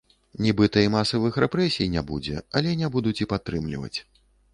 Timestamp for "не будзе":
1.95-2.39